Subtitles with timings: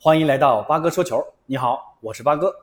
[0.00, 1.20] 欢迎来到八哥说球。
[1.44, 2.54] 你好，我是八哥。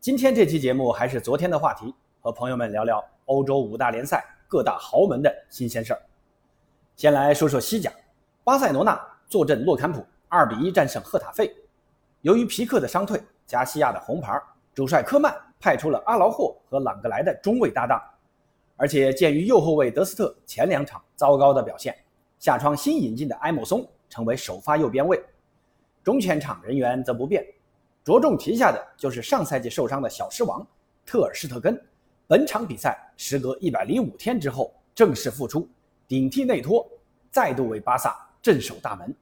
[0.00, 6.00] 今天这期节目还是昨天的话题，和朋友们聊聊欧洲五大联赛各大豪门的新鲜事儿。
[6.96, 7.92] 先来说说西甲，
[8.42, 8.98] 巴塞罗那
[9.28, 11.54] 坐镇洛坎普，二比一战胜赫塔费。
[12.22, 14.40] 由于皮克的伤退，加西亚的红牌，
[14.74, 18.02] 主帅科曼派出了阿劳霍和朗格莱的中卫搭档。
[18.78, 21.94] 而且鉴于右后卫德斯特前两场糟糕的表现，
[22.38, 25.22] 下窗新引进的埃莫松成为首发右边卫。
[26.02, 27.44] 中前场人员则不变，
[28.02, 30.66] 着重提下的就是上赛季受伤的小狮王
[31.04, 31.78] 特尔施特根，
[32.26, 35.68] 本场比赛时隔一百零五天之后正式复出，
[36.08, 36.88] 顶替内托，
[37.30, 39.14] 再度为巴萨镇守大门。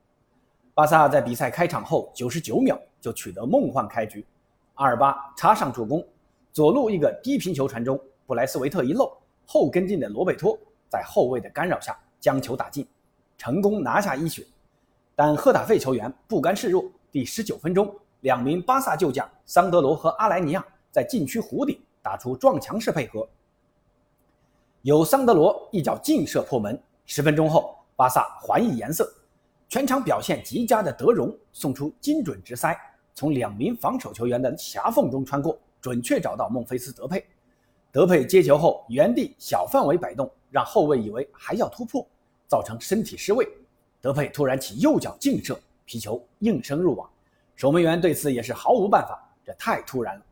[0.74, 4.24] 巴萨在比赛开场后九十九秒就取得梦幻开局，
[4.74, 6.06] 阿尔巴插上助攻，
[6.52, 9.12] 左路一个低平球传中，布莱斯维特一漏，
[9.44, 10.56] 后跟进的罗贝托
[10.88, 12.86] 在后卫的干扰下将球打进，
[13.36, 14.46] 成功拿下一血。
[15.18, 23.28] 但赫塔费球员不甘示弱，第十九分钟，两名巴萨旧将桑德罗和阿莱尼亚在禁区弧顶打出撞墙式配合，
[24.82, 26.80] 由桑德罗一脚劲射破门。
[27.04, 29.12] 十分钟后，巴萨还以颜色，
[29.68, 32.78] 全场表现极佳的德容送出精准直塞，
[33.12, 37.26] 从两名防守球员的狭缝中穿过，准确找到孟菲斯德佩。
[37.90, 42.06] 德佩接球后原地小范围摆动，让后卫以为还要突破，
[42.46, 43.44] 造成身体失位。
[44.00, 47.08] 德佩突然起右脚劲射，皮球应声入网，
[47.56, 50.22] 守门员对此也是毫无办法，这太突然了。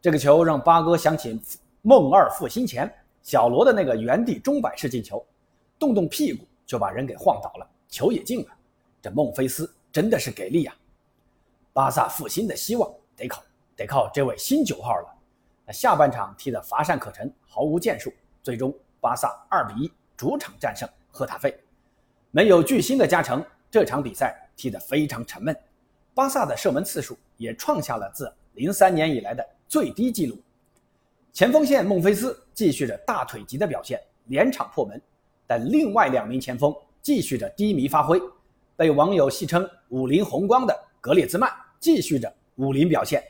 [0.00, 1.40] 这个球让八哥想起
[1.82, 5.24] 梦二复兴前小罗的那个原地中摆式进球，
[5.78, 8.48] 动动屁股就把人给晃倒了，球也进了。
[9.00, 10.74] 这孟菲斯真的是给力呀！
[11.72, 13.42] 巴萨复兴的希望得靠
[13.76, 15.14] 得靠这位新九号了。
[15.64, 21.58] 那下半场踢得乏善可陈，毫无建树，最终巴萨二比一主场战胜赫塔费。
[22.34, 25.54] 没有巨星的加成，这场比赛踢得非常沉闷。
[26.14, 30.38] 巴萨的射门次数也创下了自零三年以来的最低纪录。
[31.30, 34.98] 前锋线孟菲斯继续着大腿级的表现，连场破门，
[35.46, 38.18] 但另外两名前锋继续着低迷发挥。
[38.76, 43.22] 被网友戏称“武林红光”的格列兹曼继续着武林表现。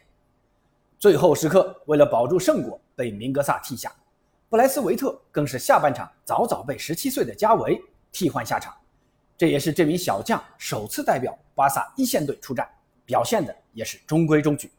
[1.00, 3.92] 最后时刻，为了保住胜果，被明格萨替下。
[4.48, 8.72] 布莱斯维特更是下半场早早被十七岁的加维替换下场。
[9.36, 12.68] 这也是这名小将首次代表巴萨一线队出战，
[13.04, 14.70] 表现的也是中规中矩。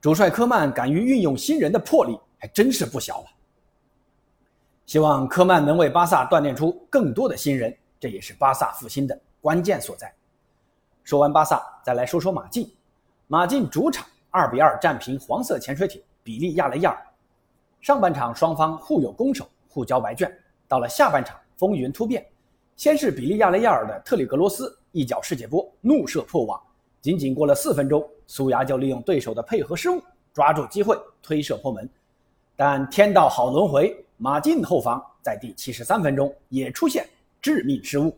[0.00, 3.26] 主帅科曼敢于运用新人的魄力，还真是不小了。
[4.86, 10.12] 希望科曼能为巴萨锻炼出更多的新人，这也是巴萨复兴的关键所在。
[11.02, 12.70] 说完巴萨，再来说说马竞。
[13.26, 17.06] 马竞主场二比二战平黄色潜水艇比利亚雷亚尔。
[17.80, 20.30] 上半场双方互有攻守，互交白卷，
[20.68, 22.24] 到了下半场风云突变。
[22.76, 26.60] 先是比利亚雷亚尔的特里格罗斯一脚世界波怒射破网，
[27.00, 30.02] 仅仅过了四分钟，苏牙就利用对手的配合失误，
[30.32, 31.88] 抓住机会推射破门。
[32.56, 37.08] 但天道好轮回，马竞后防在第七十三分钟也出现
[37.40, 38.16] 致命失误，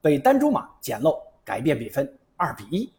[0.00, 2.92] 被丹朱马捡漏，改变比分二比一，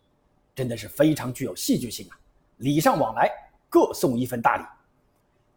[0.53, 2.19] 真的是非常具有戏剧性啊！
[2.57, 3.31] 礼尚往来，
[3.69, 4.63] 各送一份大礼。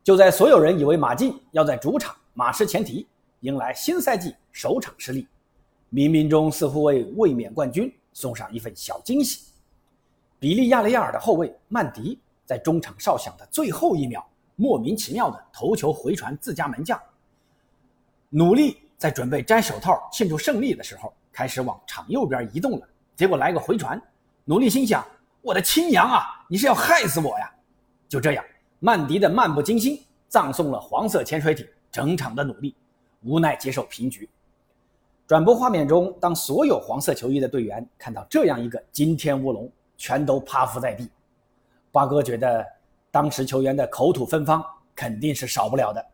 [0.02, 3.06] 就在所有人以为马竞要在主场马失前蹄，
[3.40, 5.26] 迎来新赛季首场失利。
[5.92, 9.46] 冥冥中似乎为卫冕冠军送上一份小惊喜。
[10.38, 14.24] 比利亚雷亚尔的后卫曼迪在中场哨响的最后一秒，
[14.56, 16.98] 莫名其妙的头球回传自家门将。
[18.28, 24.00] 努力在准备摘手套庆祝胜利的时候，开始往场右边移动了，结果来个回传。
[24.44, 25.04] 努力心想
[25.42, 27.52] ：“我的亲娘啊，你是要害死我呀！”
[28.08, 28.44] 就这样，
[28.78, 32.74] 曼迪的漫不经心葬送了黄色潜水艇整场的努力，
[33.22, 34.28] 无奈接受平局。
[35.30, 41.08] 转播画面中，当所有黄色球衣的队员看到这样一个惊天乌龙，全都趴伏在地。
[41.92, 42.66] 八哥觉得，
[43.12, 44.60] 当时球员的口吐芬芳
[44.92, 46.04] 肯定是少不了的。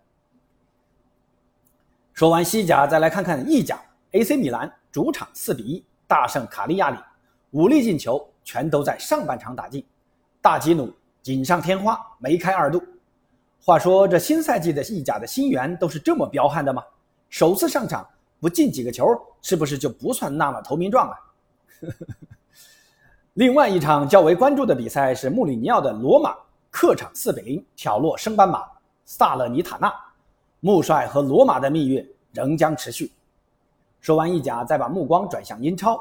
[2.12, 3.80] 说完西甲，再来看看意甲
[4.12, 6.98] ，AC 米兰主场四比一大胜卡利亚里，
[7.52, 9.82] 五粒进球全都在上半场打进，
[10.42, 10.92] 大吉努
[11.22, 12.84] 锦上添花，梅开二度。
[13.62, 16.84] 话说，这新赛季的意甲的新援都是这么彪悍的吗？
[17.30, 18.06] 首次上场。
[18.38, 19.06] 不进几个球，
[19.40, 21.16] 是不是就不算纳了投名状啊？
[23.34, 26.34] 另外一场较为关注的比赛是穆里尼奥的罗马
[26.70, 28.64] 客场四比零挑落升班马
[29.04, 29.92] 萨勒尼塔纳，
[30.60, 33.12] 穆帅和罗马的蜜月仍将持续。
[34.00, 35.98] 说完意甲，再把目光转向英超，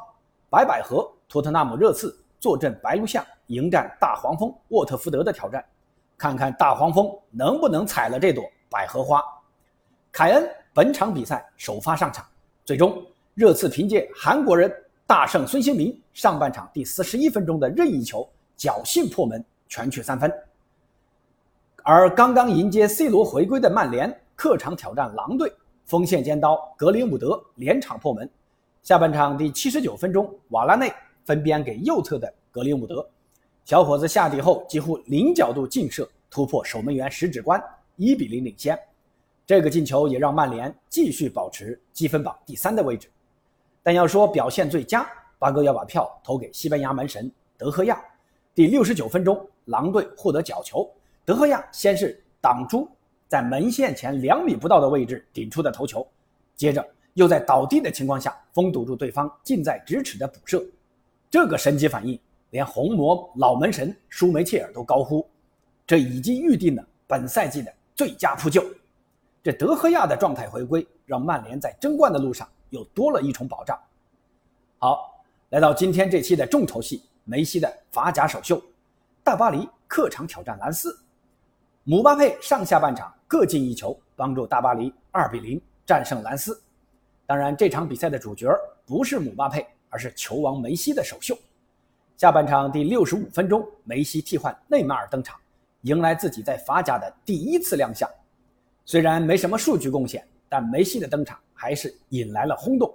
[0.50, 5.64] 白百合托特纳姆热刺坐镇白鹿巷迎战大黄蜂沃特福德的挑战，
[6.18, 9.24] 看看大黄蜂能不能采了这朵百合花。
[10.12, 10.50] 凯恩。
[10.76, 12.28] 本场比赛首发上场，
[12.66, 13.02] 最终
[13.34, 14.70] 热刺凭借韩国人
[15.08, 18.28] 大胜孙兴民上半场第四十一分钟的任意球，
[18.58, 20.30] 侥幸破门，全取三分。
[21.82, 25.50] 而刚刚迎接 C 罗回归的曼联客场挑战狼队，
[25.86, 28.30] 锋线尖刀格林伍德连场破门。
[28.84, 30.92] 下半场第七十九分钟，瓦拉内
[31.24, 33.08] 分边给右侧的格林伍德，
[33.64, 37.64] 小伙子下底后几乎零角度劲射突破守门员十指关，
[37.96, 38.78] 一比零领先。
[39.46, 43.08] 这个进球也让曼联继续保持积分榜第三的位置。
[43.84, 45.08] 但要说表现最佳，
[45.38, 48.04] 八哥要把票投给西班牙门神德赫亚。
[48.56, 50.90] 第六十九分钟，狼队获得角球。
[51.24, 52.90] 德赫亚先是挡住
[53.28, 56.08] 在门线前两米不到的位置顶出的头球，
[56.56, 56.84] 接着
[57.14, 60.64] 又在倒地的情况下封堵住对方近在咫尺的补射。
[61.30, 62.20] 这个神级反应，
[62.50, 65.28] 连红魔老门神舒梅切尔都高呼
[65.86, 68.64] ：“这已经预定了本赛季的最佳扑救。”
[69.46, 73.80] 这德赫亚的状态回归，让曼联在争冠的路上又多了一重保障。
[74.80, 78.60] 好，来到今天这期的重头戏——梅西的法甲首秀，
[79.24, 81.00] 大巴黎客场挑战兰斯。
[81.84, 86.60] 姆巴佩上下半场各进一球，帮助大巴黎二比零战胜兰斯。
[87.28, 88.50] 当然，这场比赛的主角
[88.84, 91.38] 不是姆巴佩，而是球王梅西的首秀。
[92.18, 95.40] 下半场第六十五分钟，梅西替换内马尔登场，
[95.82, 98.10] 迎来自己在法甲的第一次亮相。
[98.86, 102.94] 虽然没什么数据贡献，但梅西的登场还是引来了轰动，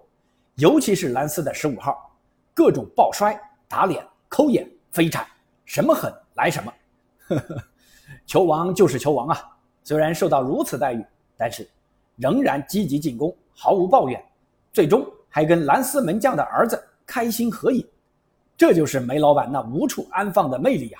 [0.54, 2.10] 尤其是兰斯的十五号，
[2.54, 3.38] 各种抱摔、
[3.68, 5.26] 打脸、抠眼、飞铲，
[5.64, 6.72] 什么狠来什么。
[7.26, 7.62] 呵呵。
[8.24, 9.56] 球王就是球王啊！
[9.82, 11.04] 虽然受到如此待遇，
[11.36, 11.68] 但是
[12.16, 14.24] 仍然积极进攻，毫无抱怨。
[14.72, 17.84] 最终还跟兰斯门将的儿子开心合影，
[18.56, 20.98] 这就是梅老板那无处安放的魅力呀！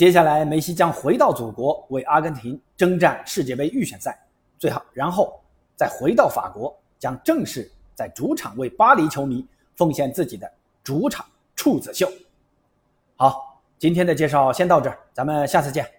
[0.00, 4.18] 接下来，梅西将回到祖国，为阿根廷征战世界杯预选赛，
[4.58, 5.38] 最好然后
[5.76, 10.50] 再回到法国，将正式在主场为巴黎球迷奉献自己的
[10.82, 12.10] 主场处子秀。
[13.16, 13.60] 好。
[13.78, 15.90] 今天的介绍先到这儿，咱们下次见。